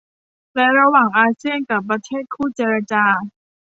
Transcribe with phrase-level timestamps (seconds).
[0.55, 3.05] และระหว่างอาเซียนกับประเทศคู่เจรจา